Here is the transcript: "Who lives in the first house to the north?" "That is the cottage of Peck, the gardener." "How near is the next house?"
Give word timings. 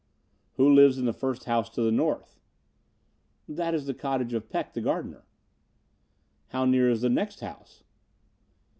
"Who 0.53 0.67
lives 0.73 0.97
in 0.97 1.05
the 1.05 1.13
first 1.13 1.43
house 1.43 1.69
to 1.69 1.81
the 1.83 1.91
north?" 1.91 2.39
"That 3.47 3.75
is 3.75 3.85
the 3.85 3.93
cottage 3.93 4.33
of 4.33 4.49
Peck, 4.49 4.73
the 4.73 4.81
gardener." 4.81 5.25
"How 6.47 6.65
near 6.65 6.89
is 6.89 7.01
the 7.01 7.09
next 7.11 7.41
house?" 7.41 7.83